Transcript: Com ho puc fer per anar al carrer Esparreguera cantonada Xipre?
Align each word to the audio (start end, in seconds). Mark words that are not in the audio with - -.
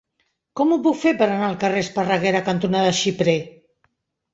Com 0.61 0.71
ho 0.71 0.77
puc 0.87 0.97
fer 1.01 1.13
per 1.21 1.27
anar 1.29 1.47
al 1.51 1.59
carrer 1.67 1.85
Esparreguera 1.87 2.45
cantonada 2.51 2.99
Xipre? 3.05 3.41